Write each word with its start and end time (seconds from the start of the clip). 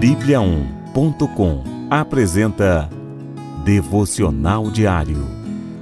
Bíblia1.com 0.00 1.64
apresenta 1.88 2.90
Devocional 3.64 4.70
Diário. 4.70 5.26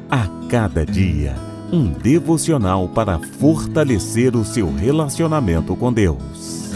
A 0.08 0.28
cada 0.48 0.86
dia, 0.86 1.34
um 1.72 1.88
devocional 1.90 2.88
para 2.88 3.18
fortalecer 3.18 4.36
o 4.36 4.44
seu 4.44 4.72
relacionamento 4.72 5.74
com 5.74 5.92
Deus. 5.92 6.70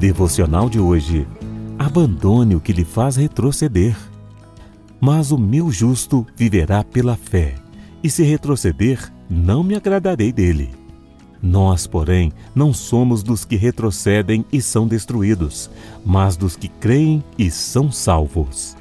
Devocional 0.00 0.68
de 0.68 0.80
hoje. 0.80 1.28
Abandone 1.78 2.56
o 2.56 2.60
que 2.60 2.72
lhe 2.72 2.84
faz 2.84 3.14
retroceder. 3.14 3.96
Mas 5.00 5.30
o 5.30 5.38
meu 5.38 5.70
justo 5.70 6.26
viverá 6.34 6.82
pela 6.82 7.16
fé, 7.16 7.54
e 8.02 8.10
se 8.10 8.24
retroceder, 8.24 9.12
não 9.30 9.62
me 9.62 9.76
agradarei 9.76 10.32
dele. 10.32 10.83
Nós, 11.44 11.86
porém, 11.86 12.32
não 12.54 12.72
somos 12.72 13.22
dos 13.22 13.44
que 13.44 13.54
retrocedem 13.54 14.46
e 14.50 14.62
são 14.62 14.88
destruídos, 14.88 15.70
mas 16.02 16.38
dos 16.38 16.56
que 16.56 16.68
creem 16.68 17.22
e 17.38 17.50
são 17.50 17.92
salvos. 17.92 18.74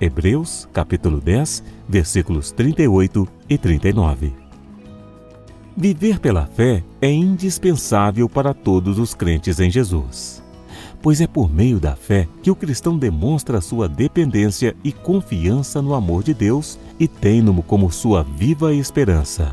Hebreus, 0.00 0.68
capítulo 0.72 1.20
10, 1.20 1.64
versículos 1.88 2.52
38 2.52 3.26
e 3.50 3.58
39. 3.58 4.32
Viver 5.76 6.20
pela 6.20 6.46
fé 6.46 6.84
é 7.02 7.10
indispensável 7.10 8.28
para 8.28 8.54
todos 8.54 9.00
os 9.00 9.12
crentes 9.12 9.58
em 9.58 9.68
Jesus 9.68 10.44
pois 11.02 11.20
é 11.20 11.26
por 11.26 11.52
meio 11.52 11.78
da 11.78 11.94
fé 11.94 12.26
que 12.42 12.50
o 12.50 12.56
cristão 12.56 12.96
demonstra 12.96 13.60
sua 13.60 13.86
dependência 13.86 14.74
e 14.82 14.90
confiança 14.90 15.82
no 15.82 15.92
amor 15.92 16.22
de 16.22 16.32
Deus 16.32 16.78
e 16.98 17.06
tem-no 17.06 17.62
como 17.62 17.92
sua 17.92 18.22
viva 18.22 18.72
esperança. 18.72 19.52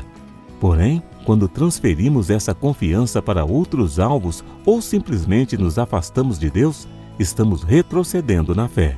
Porém, 0.58 1.02
quando 1.24 1.48
transferimos 1.48 2.30
essa 2.30 2.54
confiança 2.54 3.22
para 3.22 3.44
outros 3.44 3.98
alvos 3.98 4.44
ou 4.64 4.82
simplesmente 4.82 5.56
nos 5.56 5.78
afastamos 5.78 6.38
de 6.38 6.50
Deus, 6.50 6.86
estamos 7.18 7.62
retrocedendo 7.62 8.54
na 8.54 8.68
fé. 8.68 8.96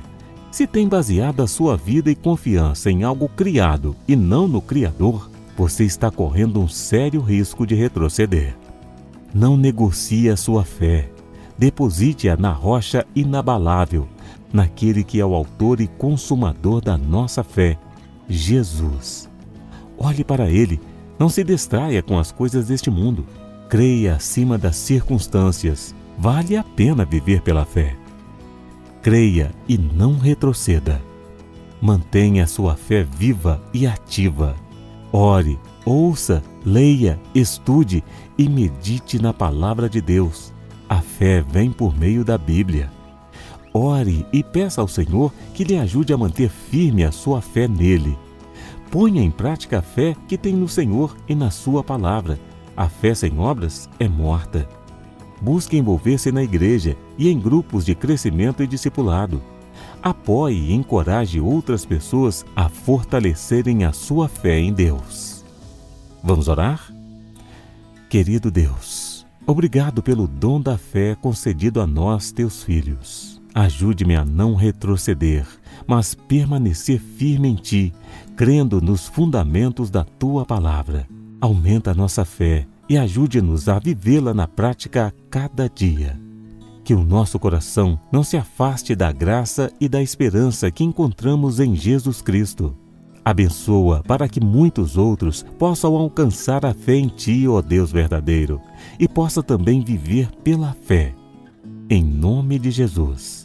Se 0.51 0.65
tem 0.65 0.87
baseado 0.87 1.41
a 1.41 1.47
sua 1.47 1.75
vida 1.75 2.09
e 2.09 2.15
confiança 2.15 2.89
em 2.89 3.03
algo 3.03 3.27
criado 3.29 3.95
e 4.07 4.15
não 4.15 4.47
no 4.47 4.61
Criador, 4.61 5.29
você 5.57 5.83
está 5.83 6.09
correndo 6.09 6.61
um 6.61 6.67
sério 6.67 7.21
risco 7.21 7.65
de 7.65 7.75
retroceder. 7.75 8.55
Não 9.33 9.57
negocie 9.57 10.29
a 10.29 10.37
sua 10.37 10.63
fé 10.63 11.09
deposite-a 11.57 12.35
na 12.35 12.51
rocha 12.51 13.05
inabalável, 13.15 14.07
naquele 14.51 15.03
que 15.03 15.19
é 15.19 15.25
o 15.25 15.33
autor 15.33 15.79
e 15.81 15.87
consumador 15.87 16.81
da 16.81 16.97
nossa 16.97 17.43
fé, 17.43 17.77
Jesus. 18.27 19.29
Olhe 19.97 20.23
para 20.23 20.49
ele, 20.49 20.79
não 21.17 21.29
se 21.29 21.43
distraia 21.43 22.03
com 22.03 22.19
as 22.19 22.31
coisas 22.31 22.67
deste 22.67 22.89
mundo. 22.89 23.25
Creia 23.69 24.15
acima 24.15 24.57
das 24.57 24.75
circunstâncias. 24.75 25.95
Vale 26.17 26.55
a 26.55 26.63
pena 26.63 27.05
viver 27.05 27.41
pela 27.41 27.65
fé. 27.65 27.95
Creia 29.01 29.51
e 29.67 29.77
não 29.77 30.17
retroceda. 30.17 31.01
Mantenha 31.81 32.47
sua 32.47 32.75
fé 32.75 33.03
viva 33.03 33.61
e 33.73 33.85
ativa. 33.85 34.55
Ore, 35.11 35.59
ouça, 35.85 36.43
leia, 36.65 37.19
estude 37.33 38.03
e 38.37 38.49
medite 38.49 39.21
na 39.21 39.33
palavra 39.33 39.87
de 39.87 40.01
Deus. 40.01 40.53
A 40.89 41.01
fé 41.01 41.41
vem 41.41 41.71
por 41.71 41.97
meio 41.97 42.23
da 42.23 42.37
Bíblia. 42.37 42.91
Ore 43.73 44.25
e 44.31 44.43
peça 44.43 44.81
ao 44.81 44.87
Senhor 44.87 45.33
que 45.53 45.63
lhe 45.63 45.77
ajude 45.77 46.13
a 46.13 46.17
manter 46.17 46.49
firme 46.49 47.03
a 47.03 47.11
sua 47.11 47.41
fé 47.41 47.67
nele. 47.67 48.17
Ponha 48.95 49.21
em 49.21 49.29
prática 49.29 49.79
a 49.79 49.81
fé 49.81 50.15
que 50.25 50.37
tem 50.37 50.53
no 50.53 50.69
Senhor 50.69 51.17
e 51.27 51.35
na 51.35 51.51
Sua 51.51 51.83
palavra. 51.83 52.39
A 52.77 52.87
fé 52.87 53.13
sem 53.13 53.37
obras 53.37 53.89
é 53.99 54.07
morta. 54.07 54.69
Busque 55.41 55.75
envolver-se 55.75 56.31
na 56.31 56.41
igreja 56.41 56.95
e 57.17 57.27
em 57.27 57.37
grupos 57.37 57.83
de 57.83 57.93
crescimento 57.93 58.63
e 58.63 58.67
discipulado. 58.67 59.41
Apoie 60.01 60.55
e 60.55 60.73
encoraje 60.73 61.41
outras 61.41 61.83
pessoas 61.83 62.45
a 62.55 62.69
fortalecerem 62.69 63.83
a 63.83 63.91
sua 63.91 64.29
fé 64.29 64.59
em 64.59 64.71
Deus. 64.71 65.43
Vamos 66.23 66.47
orar? 66.47 66.89
Querido 68.09 68.49
Deus, 68.49 69.25
Obrigado 69.45 70.01
pelo 70.01 70.25
dom 70.25 70.61
da 70.61 70.77
fé 70.77 71.15
concedido 71.15 71.81
a 71.81 71.85
nós, 71.85 72.31
teus 72.31 72.63
filhos. 72.63 73.34
Ajude-me 73.55 74.15
a 74.15 74.25
não 74.25 74.53
retroceder, 74.53 75.47
mas 75.87 76.13
permanecer 76.13 76.99
firme 76.99 77.47
em 77.47 77.55
ti, 77.55 77.93
crendo 78.35 78.81
nos 78.81 79.07
fundamentos 79.07 79.89
da 79.89 80.03
tua 80.03 80.45
palavra. 80.45 81.07
Aumenta 81.39 81.91
a 81.91 81.95
nossa 81.95 82.25
fé 82.25 82.67
e 82.87 82.97
ajude-nos 82.97 83.69
a 83.69 83.79
vivê-la 83.79 84.33
na 84.33 84.47
prática 84.47 85.07
a 85.07 85.11
cada 85.31 85.69
dia. 85.69 86.19
Que 86.83 86.93
o 86.93 87.03
nosso 87.03 87.39
coração 87.39 87.97
não 88.11 88.23
se 88.23 88.37
afaste 88.37 88.95
da 88.95 89.11
graça 89.11 89.71
e 89.79 89.87
da 89.87 90.03
esperança 90.03 90.69
que 90.69 90.83
encontramos 90.83 91.59
em 91.59 91.73
Jesus 91.73 92.21
Cristo 92.21 92.75
Abençoa 93.25 94.03
para 94.07 94.29
que 94.29 94.39
muitos 94.39 94.97
outros 94.97 95.43
possam 95.57 95.95
alcançar 95.95 96.63
a 96.63 96.75
fé 96.75 96.95
em 96.95 97.07
Ti, 97.07 97.47
ó 97.47 97.59
Deus 97.59 97.91
verdadeiro, 97.91 98.61
e 98.99 99.07
possa 99.07 99.41
também 99.41 99.83
viver 99.83 100.29
pela 100.43 100.73
fé. 100.73 101.15
Em 101.89 102.03
nome 102.03 102.59
de 102.59 102.69
Jesus. 102.69 103.44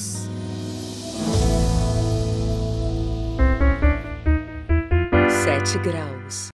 Sete 5.63 5.77
graus. 5.77 6.49